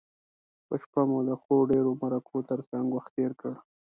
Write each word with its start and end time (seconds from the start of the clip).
په 0.67 0.75
شپه 0.81 1.01
مو 1.09 1.19
د 1.29 1.31
ښو 1.41 1.55
ډیرو 1.71 1.91
مرکو 2.01 2.37
تر 2.49 2.59
څنګه 2.69 2.93
وخت 2.95 3.11
تیر 3.17 3.31
کړ. 3.41 3.53